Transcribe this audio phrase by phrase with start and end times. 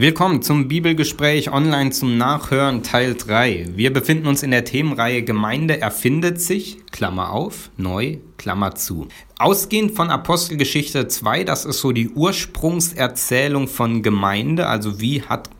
[0.00, 3.72] Willkommen zum Bibelgespräch online zum Nachhören Teil 3.
[3.74, 9.08] Wir befinden uns in der Themenreihe Gemeinde erfindet sich, Klammer auf, neu, Klammer zu.
[9.38, 15.50] Ausgehend von Apostelgeschichte 2, das ist so die Ursprungserzählung von Gemeinde, also wie hat,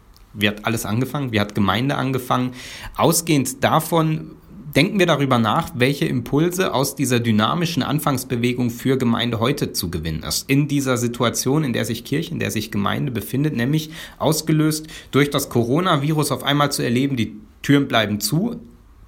[0.42, 2.54] hat alles angefangen, wie hat Gemeinde angefangen.
[2.96, 4.36] Ausgehend davon
[4.76, 10.22] denken wir darüber nach, welche Impulse aus dieser dynamischen Anfangsbewegung für Gemeinde heute zu gewinnen
[10.22, 10.48] ist.
[10.48, 15.30] In dieser Situation, in der sich Kirche, in der sich Gemeinde befindet, nämlich ausgelöst durch
[15.30, 18.60] das Coronavirus auf einmal zu erleben, die Türen bleiben zu,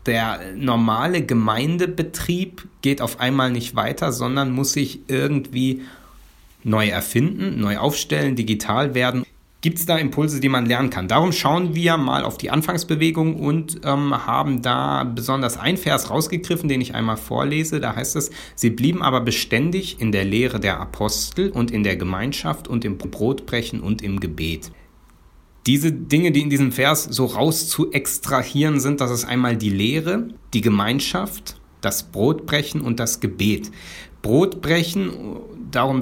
[0.06, 5.82] der normale Gemeindebetrieb geht auf einmal nicht weiter, sondern muss sich irgendwie
[6.64, 9.24] neu erfinden, neu aufstellen, digital werden.
[9.62, 11.06] Gibt es da Impulse, die man lernen kann?
[11.06, 16.68] Darum schauen wir mal auf die Anfangsbewegung und ähm, haben da besonders ein Vers rausgegriffen,
[16.68, 17.78] den ich einmal vorlese.
[17.78, 21.94] Da heißt es, sie blieben aber beständig in der Lehre der Apostel und in der
[21.94, 24.72] Gemeinschaft und im Brotbrechen und im Gebet.
[25.66, 29.70] Diese Dinge, die in diesem Vers so raus zu extrahieren sind, das ist einmal die
[29.70, 33.70] Lehre, die Gemeinschaft, das Brotbrechen und das Gebet.
[34.22, 35.12] Brotbrechen,
[35.70, 36.00] darum,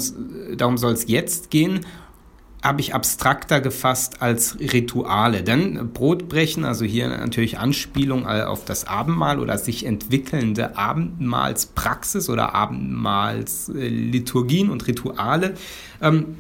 [0.57, 1.81] darum soll es jetzt gehen
[2.63, 5.43] habe ich abstrakter gefasst als Rituale.
[5.43, 14.69] Denn Brotbrechen, also hier natürlich Anspielung auf das Abendmahl oder sich entwickelnde Abendmahlspraxis oder Abendmahlsliturgien
[14.71, 15.55] und Rituale.
[16.03, 16.37] Ähm,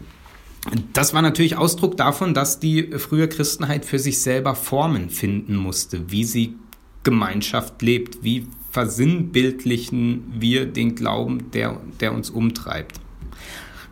[0.93, 6.13] das war natürlich Ausdruck davon, dass die frühe Christenheit für sich selber Formen finden musste,
[6.13, 6.57] wie sie
[7.03, 13.01] Gemeinschaft lebt, wie versinnbildlichen wir den Glauben, der, der uns umtreibt.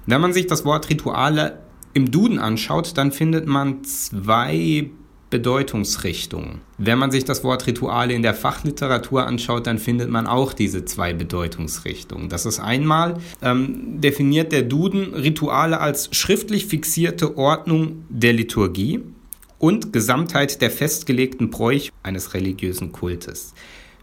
[0.04, 1.60] Wenn man sich das Wort Rituale
[1.94, 4.90] im Duden anschaut, dann findet man zwei
[5.30, 6.62] Bedeutungsrichtungen.
[6.78, 10.84] Wenn man sich das Wort Rituale in der Fachliteratur anschaut, dann findet man auch diese
[10.86, 12.28] zwei Bedeutungsrichtungen.
[12.28, 19.00] Das ist einmal ähm, definiert der Duden Rituale als schriftlich fixierte Ordnung der Liturgie
[19.58, 23.54] und Gesamtheit der festgelegten Bräuche eines religiösen Kultes.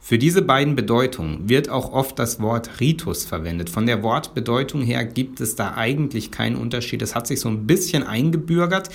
[0.08, 3.72] Für diese beiden Bedeutungen wird auch oft das Wort Ritus verwendet.
[3.72, 7.02] Von der Wortbedeutung her gibt es da eigentlich keinen Unterschied.
[7.02, 8.90] Es hat sich so ein bisschen eingebürgert,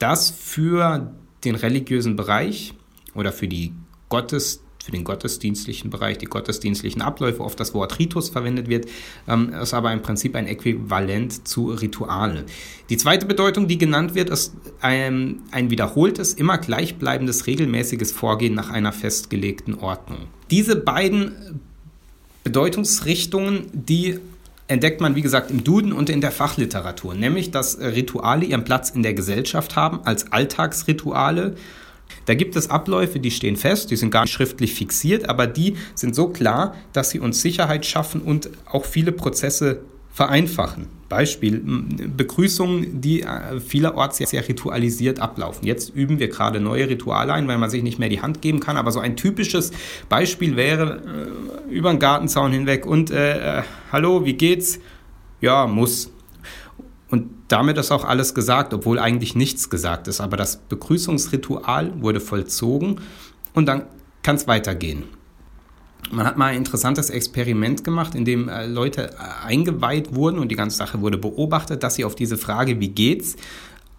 [0.00, 1.12] dass für
[1.44, 2.74] den religiösen Bereich
[3.14, 3.74] oder für die
[4.08, 8.86] Gottes für den gottesdienstlichen Bereich, die gottesdienstlichen Abläufe oft das Wort Ritus verwendet wird,
[9.26, 12.44] ähm, ist aber im Prinzip ein Äquivalent zu Rituale.
[12.88, 18.70] Die zweite Bedeutung, die genannt wird, ist ein, ein wiederholtes, immer gleichbleibendes, regelmäßiges Vorgehen nach
[18.70, 20.28] einer festgelegten Ordnung.
[20.52, 21.60] Diese beiden
[22.44, 24.20] Bedeutungsrichtungen, die
[24.68, 28.90] entdeckt man, wie gesagt, im Duden und in der Fachliteratur, nämlich dass Rituale ihren Platz
[28.90, 31.56] in der Gesellschaft haben als Alltagsrituale
[32.26, 35.76] da gibt es Abläufe, die stehen fest, die sind gar nicht schriftlich fixiert, aber die
[35.94, 40.88] sind so klar, dass sie uns Sicherheit schaffen und auch viele Prozesse vereinfachen.
[41.08, 45.66] Beispiel Begrüßungen, die äh, vielerorts sehr, ritualisiert ablaufen.
[45.66, 48.58] Jetzt üben wir gerade neue Rituale ein, weil man sich nicht mehr die Hand geben
[48.58, 48.76] kann.
[48.76, 49.72] Aber so ein typisches
[50.08, 51.28] Beispiel wäre
[51.70, 53.62] äh, über den Gartenzaun hinweg und äh, äh
[53.92, 54.80] hallo, wie geht's?
[55.40, 56.10] Ja, muss.
[57.16, 60.20] Und damit ist auch alles gesagt, obwohl eigentlich nichts gesagt ist.
[60.20, 63.00] Aber das Begrüßungsritual wurde vollzogen
[63.54, 63.84] und dann
[64.22, 65.04] kann es weitergehen.
[66.10, 70.50] Man hat mal ein interessantes Experiment gemacht, in dem äh, Leute äh, eingeweiht wurden und
[70.50, 73.36] die ganze Sache wurde beobachtet, dass sie auf diese Frage, wie geht's,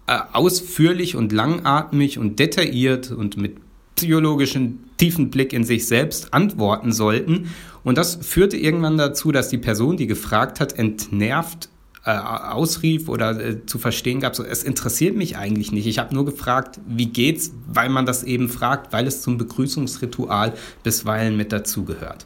[0.05, 3.57] äh, ausführlich und langatmig und detailliert und mit
[3.95, 7.49] psychologischen tiefen Blick in sich selbst antworten sollten.
[7.83, 11.69] Und das führte irgendwann dazu, dass die Person, die gefragt hat, entnervt
[12.07, 15.87] äh, ausrief oder äh, zu verstehen gab, so es interessiert mich eigentlich nicht.
[15.87, 20.53] Ich habe nur gefragt, wie geht's, weil man das eben fragt, weil es zum Begrüßungsritual
[20.83, 22.25] bisweilen mit dazugehört.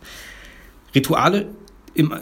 [0.94, 1.47] Rituale
[1.94, 2.13] im,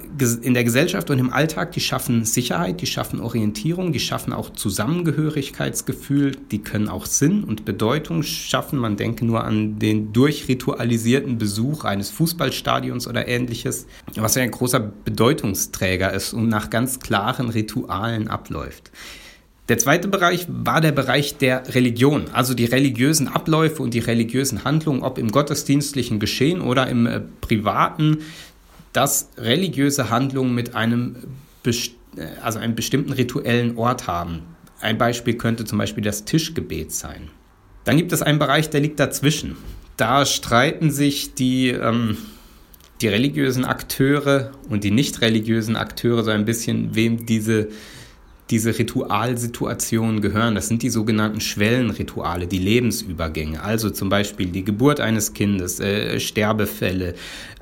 [0.41, 4.51] in der Gesellschaft und im Alltag, die schaffen Sicherheit, die schaffen Orientierung, die schaffen auch
[4.51, 8.79] Zusammengehörigkeitsgefühl, die können auch Sinn und Bedeutung schaffen.
[8.79, 13.85] Man denke nur an den durchritualisierten Besuch eines Fußballstadions oder ähnliches,
[14.15, 18.91] was ja ein großer Bedeutungsträger ist und nach ganz klaren Ritualen abläuft.
[19.69, 24.63] Der zweite Bereich war der Bereich der Religion, also die religiösen Abläufe und die religiösen
[24.63, 28.17] Handlungen, ob im gottesdienstlichen Geschehen oder im äh, privaten
[28.93, 31.15] dass religiöse Handlungen mit einem,
[32.41, 34.41] also einem bestimmten rituellen Ort haben.
[34.81, 37.29] Ein Beispiel könnte zum Beispiel das Tischgebet sein.
[37.83, 39.57] Dann gibt es einen Bereich, der liegt dazwischen.
[39.97, 42.17] Da streiten sich die, ähm,
[43.01, 47.69] die religiösen Akteure und die nicht religiösen Akteure so ein bisschen, wem diese,
[48.49, 50.55] diese Ritualsituationen gehören.
[50.55, 53.61] Das sind die sogenannten Schwellenrituale, die Lebensübergänge.
[53.61, 57.15] Also zum Beispiel die Geburt eines Kindes, äh, Sterbefälle, äh,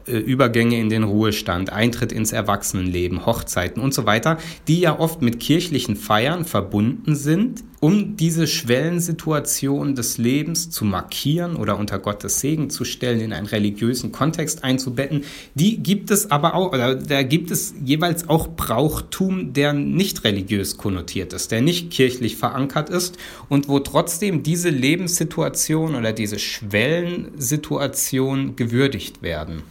[0.07, 4.38] Übergänge in den Ruhestand, Eintritt ins Erwachsenenleben, Hochzeiten und so weiter,
[4.68, 11.56] die ja oft mit kirchlichen Feiern verbunden sind, um diese Schwellensituation des Lebens zu markieren
[11.56, 15.25] oder unter Gottes Segen zu stellen, in einen religiösen Kontext einzubetten.
[15.54, 20.77] Die gibt es aber auch, oder da gibt es jeweils auch Brauchtum, der nicht religiös
[20.77, 28.56] konnotiert ist, der nicht kirchlich verankert ist und wo trotzdem diese Lebenssituation oder diese Schwellensituation
[28.56, 29.62] gewürdigt werden.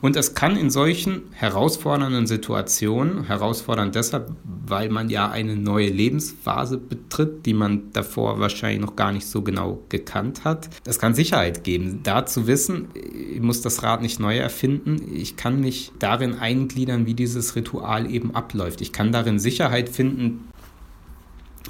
[0.00, 6.78] Und es kann in solchen herausfordernden Situationen, herausfordernd deshalb, weil man ja eine neue Lebensphase
[6.78, 11.64] betritt, die man davor wahrscheinlich noch gar nicht so genau gekannt hat, es kann Sicherheit
[11.64, 16.34] geben, da zu wissen, ich muss das Rad nicht neu erfinden, ich kann mich darin
[16.34, 18.80] eingliedern, wie dieses Ritual eben abläuft.
[18.80, 20.48] Ich kann darin Sicherheit finden,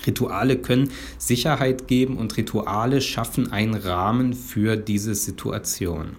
[0.06, 6.16] Rituale können Sicherheit geben und Rituale schaffen einen Rahmen für diese Situation.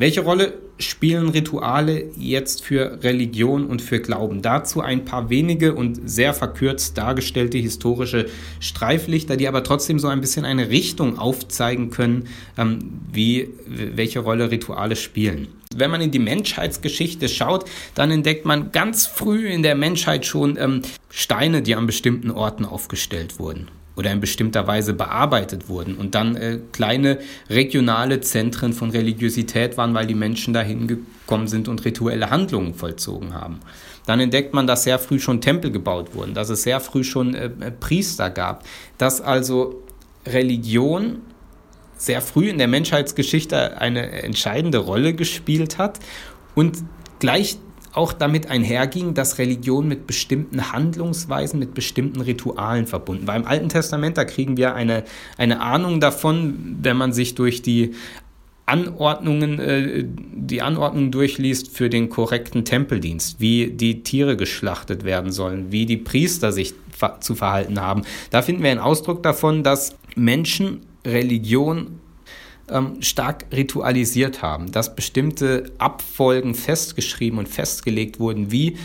[0.00, 4.40] Welche Rolle spielen Rituale jetzt für Religion und für Glauben?
[4.40, 8.24] Dazu ein paar wenige und sehr verkürzt dargestellte historische
[8.60, 14.50] Streiflichter, die aber trotzdem so ein bisschen eine Richtung aufzeigen können, ähm, wie, welche Rolle
[14.50, 15.48] Rituale spielen.
[15.76, 20.56] Wenn man in die Menschheitsgeschichte schaut, dann entdeckt man ganz früh in der Menschheit schon
[20.56, 20.80] ähm,
[21.10, 23.68] Steine, die an bestimmten Orten aufgestellt wurden
[24.00, 27.18] oder in bestimmter Weise bearbeitet wurden und dann äh, kleine
[27.50, 33.34] regionale Zentren von Religiosität waren, weil die Menschen dahin gekommen sind und rituelle Handlungen vollzogen
[33.34, 33.60] haben.
[34.06, 37.34] Dann entdeckt man, dass sehr früh schon Tempel gebaut wurden, dass es sehr früh schon
[37.34, 38.64] äh, äh Priester gab,
[38.96, 39.82] dass also
[40.26, 41.18] Religion
[41.98, 46.00] sehr früh in der Menschheitsgeschichte eine entscheidende Rolle gespielt hat
[46.54, 46.78] und
[47.18, 47.58] gleich
[47.92, 53.36] auch damit einherging, dass Religion mit bestimmten Handlungsweisen, mit bestimmten Ritualen verbunden war.
[53.36, 55.04] Im Alten Testament, da kriegen wir eine,
[55.36, 57.94] eine Ahnung davon, wenn man sich durch die
[58.66, 65.72] Anordnungen, äh, die Anordnungen durchliest für den korrekten Tempeldienst, wie die Tiere geschlachtet werden sollen,
[65.72, 66.74] wie die Priester sich
[67.20, 68.02] zu verhalten haben.
[68.30, 71.98] Da finden wir einen Ausdruck davon, dass Menschen Religion
[72.72, 78.76] ähm, stark ritualisiert haben, dass bestimmte Abfolgen festgeschrieben und festgelegt wurden, wie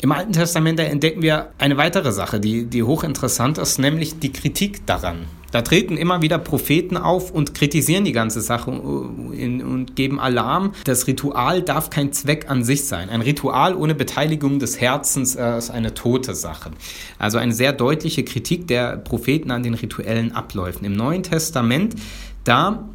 [0.00, 4.86] im Alten Testament entdecken wir eine weitere Sache, die, die hochinteressant ist, nämlich die Kritik
[4.86, 5.26] daran.
[5.50, 10.72] Da treten immer wieder Propheten auf und kritisieren die ganze Sache und, und geben Alarm.
[10.84, 13.08] Das Ritual darf kein Zweck an sich sein.
[13.08, 16.70] Ein Ritual ohne Beteiligung des Herzens äh, ist eine tote Sache.
[17.18, 20.84] Also eine sehr deutliche Kritik der Propheten an den rituellen Abläufen.
[20.84, 21.96] Im Neuen Testament,
[22.44, 22.88] da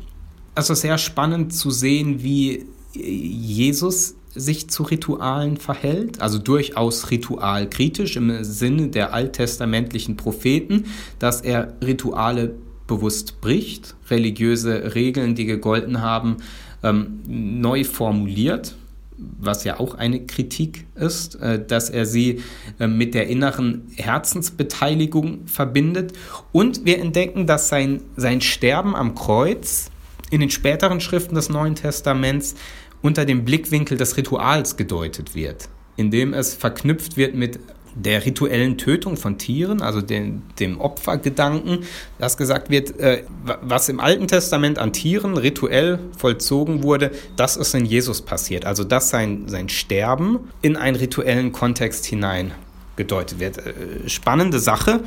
[0.55, 8.43] also sehr spannend zu sehen, wie Jesus sich zu Ritualen verhält, also durchaus ritualkritisch im
[8.43, 10.85] Sinne der alttestamentlichen Propheten,
[11.19, 12.55] dass er Rituale
[12.87, 16.37] bewusst bricht, religiöse Regeln, die gegolten haben,
[16.83, 18.75] ähm, neu formuliert,
[19.17, 22.41] was ja auch eine Kritik ist, äh, dass er sie
[22.79, 26.13] äh, mit der inneren Herzensbeteiligung verbindet.
[26.51, 29.91] Und wir entdecken, dass sein, sein Sterben am Kreuz
[30.33, 32.55] in den späteren Schriften des Neuen Testaments
[33.03, 37.59] unter dem Blickwinkel des Rituals gedeutet wird, indem es verknüpft wird mit
[37.95, 41.83] der rituellen Tötung von Tieren, also den, dem Opfergedanken,
[42.17, 43.25] dass gesagt wird, äh,
[43.61, 48.65] was im Alten Testament an Tieren rituell vollzogen wurde, das ist in Jesus passiert.
[48.65, 52.53] Also dass sein, sein Sterben in einen rituellen Kontext hinein
[52.95, 53.57] gedeutet wird.
[53.57, 55.01] Äh, spannende Sache,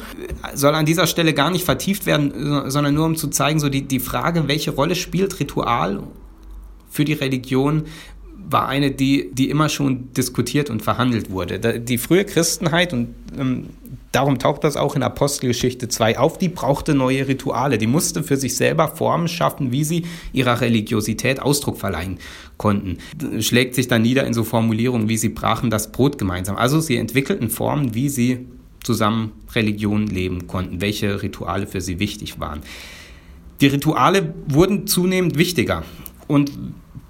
[0.54, 3.82] soll an dieser Stelle gar nicht vertieft werden, sondern nur um zu zeigen, so die,
[3.82, 6.02] die Frage, welche Rolle spielt Ritual
[6.90, 7.84] für die Religion,
[8.48, 11.80] war eine, die, die immer schon diskutiert und verhandelt wurde.
[11.80, 13.70] Die frühe Christenheit, und ähm,
[14.12, 17.78] darum taucht das auch in Apostelgeschichte 2 auf, die brauchte neue Rituale.
[17.78, 22.18] Die musste für sich selber Formen schaffen, wie sie ihrer Religiosität Ausdruck verleihen
[22.56, 22.98] konnten.
[23.40, 26.56] Schlägt sich dann nieder in so Formulierungen, wie sie brachen das Brot gemeinsam.
[26.56, 28.46] Also sie entwickelten Formen, wie sie
[28.82, 32.60] zusammen Religion leben konnten, welche Rituale für sie wichtig waren.
[33.60, 35.82] Die Rituale wurden zunehmend wichtiger.
[36.28, 36.52] Und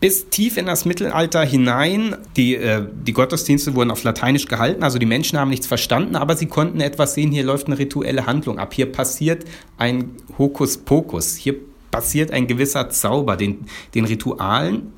[0.06, 2.16] bis tief in das Mittelalter hinein.
[2.36, 6.36] Die, äh, die Gottesdienste wurden auf Lateinisch gehalten, also die Menschen haben nichts verstanden, aber
[6.36, 9.44] sie konnten etwas sehen, hier läuft eine rituelle Handlung ab, hier passiert
[9.78, 11.56] ein Hokuspokus, hier
[11.90, 14.92] passiert ein gewisser Zauber, den, den Ritualen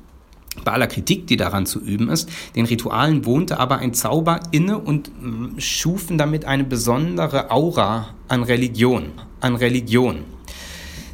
[0.63, 4.77] bei aller Kritik, die daran zu üben ist, den Ritualen wohnte aber ein Zauber inne
[4.77, 10.17] und mm, schufen damit eine besondere Aura an Religion, an Religion.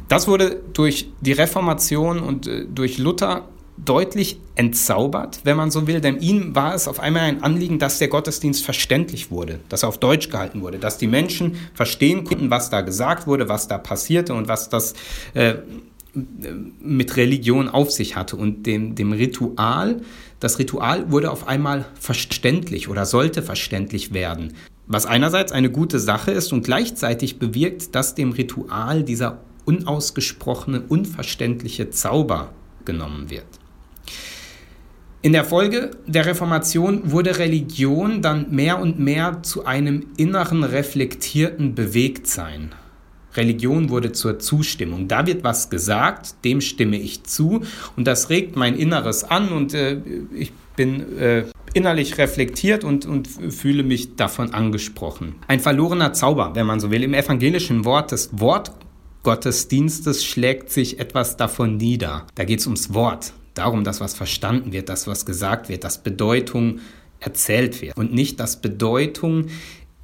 [0.08, 6.00] Das wurde durch die Reformation und äh, durch Luther deutlich entzaubert, wenn man so will,
[6.00, 9.90] denn ihm war es auf einmal ein Anliegen, dass der Gottesdienst verständlich wurde, dass er
[9.90, 13.76] auf Deutsch gehalten wurde, dass die Menschen verstehen konnten, was da gesagt wurde, was da
[13.76, 14.94] passierte und was das
[15.34, 15.56] äh,
[16.80, 20.00] mit Religion auf sich hatte und dem, dem Ritual.
[20.40, 24.54] Das Ritual wurde auf einmal verständlich oder sollte verständlich werden.
[24.86, 31.90] Was einerseits eine gute Sache ist und gleichzeitig bewirkt, dass dem Ritual dieser unausgesprochene, unverständliche
[31.90, 32.52] Zauber
[32.84, 33.46] genommen wird.
[35.26, 41.74] In der Folge der Reformation wurde Religion dann mehr und mehr zu einem inneren reflektierten
[41.74, 42.76] Bewegtsein.
[43.34, 45.08] Religion wurde zur Zustimmung.
[45.08, 47.62] Da wird was gesagt, dem stimme ich zu
[47.96, 50.00] und das regt mein Inneres an und äh,
[50.32, 55.34] ich bin äh, innerlich reflektiert und, und fühle mich davon angesprochen.
[55.48, 57.02] Ein verlorener Zauber, wenn man so will.
[57.02, 62.28] Im evangelischen Wort des Wortgottesdienstes schlägt sich etwas davon nieder.
[62.36, 65.98] Da geht es ums Wort darum, dass was verstanden wird, dass was gesagt wird, dass
[66.02, 66.80] Bedeutung
[67.20, 69.46] erzählt wird und nicht, dass Bedeutung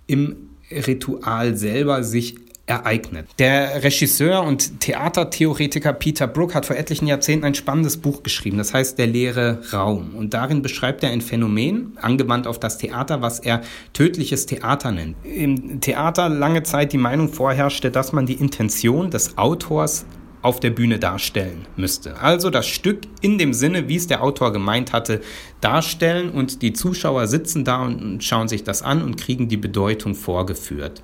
[0.06, 0.36] im
[0.70, 3.26] Ritual selber sich ereignet.
[3.38, 8.72] Der Regisseur und Theatertheoretiker Peter Brook hat vor etlichen Jahrzehnten ein spannendes Buch geschrieben, das
[8.72, 10.14] heißt Der leere Raum.
[10.16, 15.16] Und darin beschreibt er ein Phänomen, angewandt auf das Theater, was er tödliches Theater nennt.
[15.24, 20.06] Im Theater lange Zeit die Meinung vorherrschte, dass man die Intention des Autors
[20.42, 22.20] auf der Bühne darstellen müsste.
[22.20, 25.20] Also das Stück in dem Sinne, wie es der Autor gemeint hatte,
[25.60, 30.14] darstellen und die Zuschauer sitzen da und schauen sich das an und kriegen die Bedeutung
[30.14, 31.02] vorgeführt.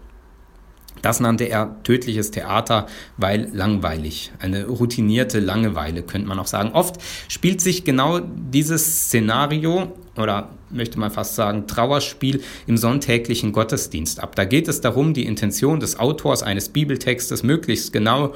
[1.03, 4.33] Das nannte er tödliches Theater, weil langweilig.
[4.41, 6.73] Eine routinierte Langeweile könnte man auch sagen.
[6.73, 6.97] Oft
[7.29, 14.35] spielt sich genau dieses Szenario oder möchte man fast sagen Trauerspiel im sonntäglichen Gottesdienst ab.
[14.35, 18.35] Da geht es darum, die Intention des Autors eines Bibeltextes möglichst genau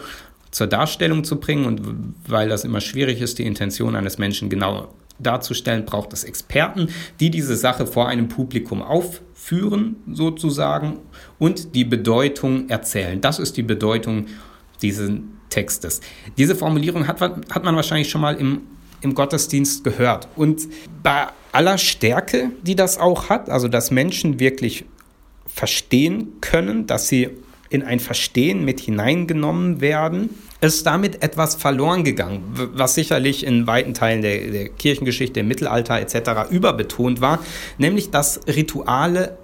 [0.53, 1.65] zur Darstellung zu bringen.
[1.65, 1.83] Und
[2.29, 7.31] weil das immer schwierig ist, die Intention eines Menschen genau darzustellen, braucht es Experten, die
[7.31, 10.99] diese Sache vor einem Publikum aufführen, sozusagen,
[11.39, 13.21] und die Bedeutung erzählen.
[13.21, 14.27] Das ist die Bedeutung
[14.81, 15.11] dieses
[15.49, 16.01] Textes.
[16.39, 18.63] Diese Formulierung hat, hat man wahrscheinlich schon mal im,
[19.01, 20.29] im Gottesdienst gehört.
[20.35, 20.69] Und
[21.03, 24.87] bei aller Stärke, die das auch hat, also dass Menschen wirklich
[25.47, 27.31] verstehen können, dass sie
[27.73, 32.43] in ein Verstehen mit hineingenommen werden, ist damit etwas verloren gegangen,
[32.75, 36.51] was sicherlich in weiten Teilen der, der Kirchengeschichte im Mittelalter etc.
[36.51, 37.41] überbetont war,
[37.79, 39.39] nämlich dass Rituale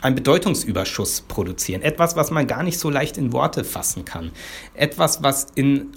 [0.00, 1.82] einen Bedeutungsüberschuss produzieren.
[1.82, 4.30] Etwas, was man gar nicht so leicht in Worte fassen kann.
[4.74, 5.88] Etwas, was in,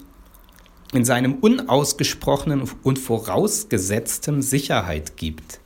[0.93, 5.59] in seinem unausgesprochenen und vorausgesetztem Sicherheit gibt.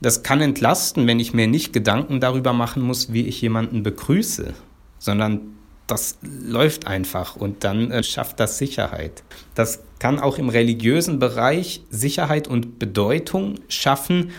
[0.00, 4.54] Das kann entlasten, wenn ich mir nicht Gedanken darüber machen muss, wie ich jemanden begrüße
[5.02, 5.40] sondern
[5.88, 9.22] das läuft einfach und dann äh, schafft das Sicherheit.
[9.54, 14.30] Das kann auch im religiösen Bereich Sicherheit und Bedeutung schaffen,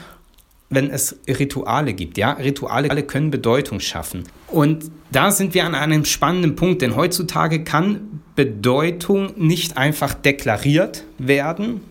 [0.70, 2.18] wenn es Rituale gibt.
[2.18, 4.24] Ja, Rituale können Bedeutung schaffen.
[4.48, 11.04] Und da sind wir an einem spannenden Punkt, denn heutzutage kann Bedeutung nicht einfach deklariert
[11.20, 11.82] werden.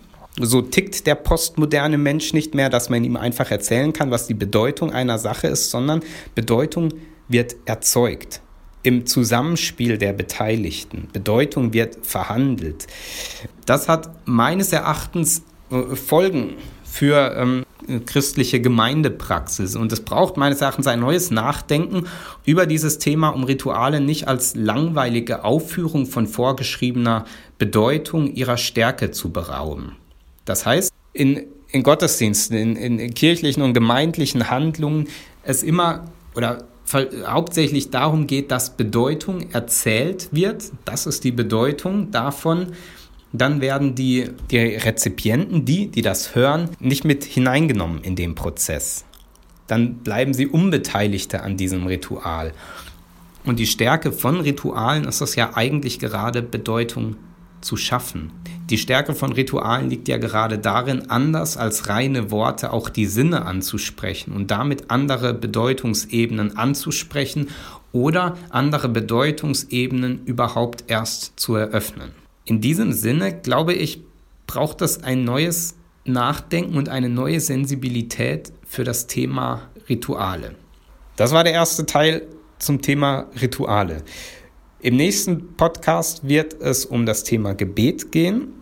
[0.41, 4.35] So tickt der postmoderne Mensch nicht mehr, dass man ihm einfach erzählen kann, was die
[4.35, 6.01] Bedeutung einer Sache ist, sondern
[6.35, 6.89] Bedeutung
[7.29, 8.42] wird erzeugt
[8.83, 11.09] im Zusammenspiel der Beteiligten.
[11.13, 12.87] Bedeutung wird verhandelt.
[13.67, 17.65] Das hat meines Erachtens äh, Folgen für ähm,
[18.05, 19.77] christliche Gemeindepraxis.
[19.77, 22.07] Und es braucht meines Erachtens ein neues Nachdenken
[22.45, 27.25] über dieses Thema, um Rituale nicht als langweilige Aufführung von vorgeschriebener
[27.59, 29.97] Bedeutung ihrer Stärke zu berauben.
[30.45, 35.09] Das heißt, in, in Gottesdiensten, in, in, in kirchlichen und gemeindlichen Handlungen
[35.45, 36.65] es immer oder
[37.27, 40.73] hauptsächlich darum geht, dass Bedeutung erzählt wird.
[40.85, 42.73] Das ist die Bedeutung davon.
[43.33, 49.05] Dann werden die, die Rezipienten, die, die das hören, nicht mit hineingenommen in den Prozess.
[49.67, 52.53] Dann bleiben sie Unbeteiligte an diesem Ritual.
[53.45, 57.17] Und die Stärke von Ritualen ist es ja eigentlich gerade Bedeutung
[57.63, 58.33] zu schaffen.
[58.73, 63.45] Die Stärke von Ritualen liegt ja gerade darin, anders als reine Worte auch die Sinne
[63.45, 67.51] anzusprechen und damit andere Bedeutungsebenen anzusprechen
[67.93, 72.13] oder andere Bedeutungsebenen überhaupt erst zu eröffnen.
[72.47, 74.01] In diesem Sinne, glaube ich,
[74.47, 75.75] braucht es ein neues
[76.07, 80.55] Nachdenken und eine neue Sensibilität für das Thema Rituale.
[81.17, 82.23] Das war der erste Teil
[82.59, 84.03] zum Thema Rituale.
[84.81, 88.62] Im nächsten Podcast wird es um das Thema Gebet gehen.